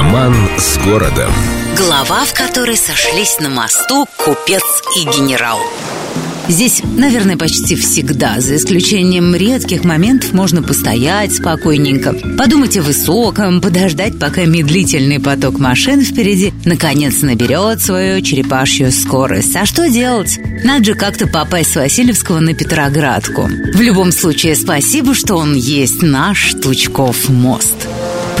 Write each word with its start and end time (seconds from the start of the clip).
Роман 0.00 0.34
с 0.56 0.78
городом. 0.78 1.30
Глава, 1.76 2.24
в 2.24 2.32
которой 2.32 2.78
сошлись 2.78 3.38
на 3.38 3.50
мосту 3.50 4.06
купец 4.16 4.62
и 4.96 5.04
генерал. 5.04 5.58
Здесь, 6.48 6.80
наверное, 6.82 7.36
почти 7.36 7.76
всегда, 7.76 8.40
за 8.40 8.56
исключением 8.56 9.34
редких 9.34 9.84
моментов, 9.84 10.32
можно 10.32 10.62
постоять 10.62 11.34
спокойненько, 11.36 12.14
подумать 12.38 12.78
о 12.78 12.82
высоком, 12.82 13.60
подождать, 13.60 14.18
пока 14.18 14.46
медлительный 14.46 15.20
поток 15.20 15.58
машин 15.58 16.00
впереди 16.00 16.54
наконец 16.64 17.20
наберет 17.20 17.82
свою 17.82 18.22
черепашью 18.22 18.92
скорость. 18.92 19.54
А 19.54 19.66
что 19.66 19.86
делать? 19.90 20.40
Надо 20.64 20.82
же 20.82 20.94
как-то 20.94 21.26
попасть 21.26 21.72
с 21.72 21.76
Васильевского 21.76 22.40
на 22.40 22.54
Петроградку. 22.54 23.50
В 23.74 23.80
любом 23.82 24.12
случае, 24.12 24.56
спасибо, 24.56 25.14
что 25.14 25.36
он 25.36 25.54
есть 25.54 26.00
наш 26.00 26.54
Тучков 26.54 27.28
мост. 27.28 27.86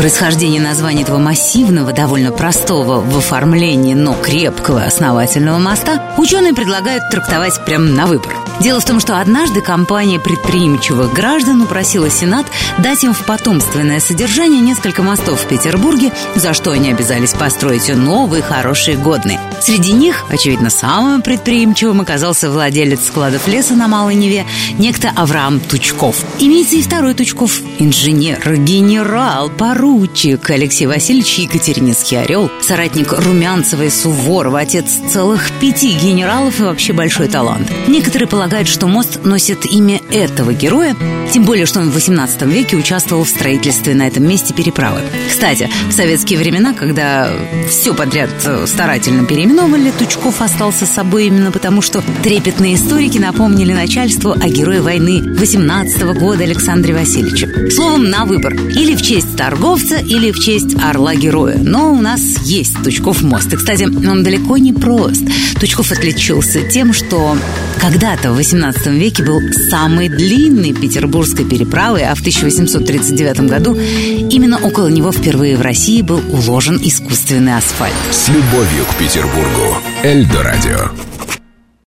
Происхождение 0.00 0.62
названия 0.62 1.02
этого 1.02 1.18
массивного, 1.18 1.92
довольно 1.92 2.32
простого 2.32 3.02
в 3.02 3.18
оформлении, 3.18 3.92
но 3.92 4.14
крепкого 4.14 4.82
основательного 4.82 5.58
моста 5.58 6.14
ученые 6.16 6.54
предлагают 6.54 7.10
трактовать 7.10 7.62
прямо 7.66 7.84
на 7.84 8.06
выбор. 8.06 8.34
Дело 8.60 8.80
в 8.80 8.84
том, 8.86 8.98
что 8.98 9.20
однажды 9.20 9.60
компания 9.60 10.18
предприимчивых 10.18 11.12
граждан 11.12 11.60
упросила 11.60 12.08
Сенат 12.08 12.46
дать 12.78 13.04
им 13.04 13.12
в 13.12 13.26
потомственное 13.26 14.00
содержание 14.00 14.60
несколько 14.62 15.02
мостов 15.02 15.40
в 15.42 15.48
Петербурге, 15.48 16.12
за 16.34 16.54
что 16.54 16.70
они 16.70 16.90
обязались 16.90 17.34
построить 17.34 17.94
новые, 17.94 18.42
хорошие, 18.42 18.96
годные. 18.96 19.38
Среди 19.60 19.92
них, 19.92 20.24
очевидно, 20.30 20.70
самым 20.70 21.20
предприимчивым 21.20 22.00
оказался 22.00 22.50
владелец 22.50 23.06
складов 23.06 23.46
леса 23.48 23.74
на 23.74 23.88
Малой 23.88 24.14
Неве, 24.14 24.46
некто 24.78 25.10
Авраам 25.14 25.60
Тучков. 25.60 26.24
Имеется 26.38 26.76
и 26.76 26.82
второй 26.82 27.12
Тучков, 27.12 27.60
инженер, 27.78 28.56
генерал, 28.56 29.50
пору 29.50 29.89
поручик 29.90 30.48
Алексей 30.50 30.86
Васильевич 30.86 31.38
Екатерининский 31.40 32.20
орел, 32.20 32.48
соратник 32.62 33.12
Румянцева 33.12 33.82
и 33.82 33.90
Суворова, 33.90 34.60
отец 34.60 34.86
целых 35.12 35.50
пяти 35.60 35.92
генералов 35.94 36.60
и 36.60 36.62
вообще 36.62 36.92
большой 36.92 37.26
талант. 37.26 37.68
Некоторые 37.88 38.28
полагают, 38.28 38.68
что 38.68 38.86
мост 38.86 39.24
носит 39.24 39.66
имя 39.66 40.00
этого 40.12 40.52
героя, 40.52 40.94
тем 41.32 41.44
более, 41.44 41.66
что 41.66 41.80
он 41.80 41.90
в 41.90 41.94
18 41.94 42.42
веке 42.42 42.76
участвовал 42.76 43.24
в 43.24 43.28
строительстве 43.28 43.94
на 43.94 44.06
этом 44.06 44.28
месте 44.28 44.54
переправы. 44.54 45.00
Кстати, 45.28 45.68
в 45.88 45.92
советские 45.92 46.38
времена, 46.38 46.72
когда 46.72 47.28
все 47.68 47.92
подряд 47.92 48.30
старательно 48.66 49.26
переименовывали, 49.26 49.90
Тучков 49.90 50.40
остался 50.40 50.86
собой 50.86 51.26
именно 51.26 51.50
потому, 51.50 51.82
что 51.82 52.02
трепетные 52.22 52.76
историки 52.76 53.18
напомнили 53.18 53.72
начальству 53.72 54.32
о 54.32 54.48
герое 54.48 54.82
войны 54.82 55.34
18 55.36 56.02
года 56.18 56.44
Александре 56.44 56.94
Васильевиче. 56.94 57.70
Словом, 57.70 58.08
на 58.08 58.24
выбор. 58.24 58.54
Или 58.54 58.94
в 58.94 59.02
честь 59.02 59.36
торгов 59.36 59.69
торговца 59.70 59.96
или 59.98 60.32
в 60.32 60.38
честь 60.38 60.74
орла-героя. 60.82 61.58
Но 61.58 61.92
у 61.92 62.00
нас 62.00 62.20
есть 62.42 62.82
Тучков 62.82 63.22
мост. 63.22 63.52
И, 63.52 63.56
кстати, 63.56 63.84
он 63.84 64.22
далеко 64.22 64.56
не 64.58 64.72
прост. 64.72 65.22
Тучков 65.60 65.92
отличился 65.92 66.62
тем, 66.62 66.92
что 66.92 67.36
когда-то 67.80 68.32
в 68.32 68.36
18 68.36 68.86
веке 68.86 69.22
был 69.22 69.40
самой 69.70 70.08
длинной 70.08 70.72
петербургской 70.72 71.44
переправой, 71.44 72.04
а 72.04 72.14
в 72.14 72.20
1839 72.20 73.40
году 73.42 73.76
именно 73.76 74.58
около 74.58 74.88
него 74.88 75.12
впервые 75.12 75.56
в 75.56 75.60
России 75.60 76.02
был 76.02 76.20
уложен 76.32 76.80
искусственный 76.82 77.56
асфальт. 77.56 77.94
С 78.10 78.28
любовью 78.28 78.84
к 78.90 78.94
Петербургу. 78.96 79.76
Эльдо 80.02 80.42
радио. 80.42 80.90